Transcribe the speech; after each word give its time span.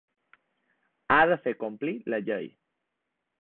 Ha 1.15 1.19
de 1.33 1.37
fer 1.43 1.53
complir 1.65 1.93
la 2.15 2.21
llei. 2.31 2.49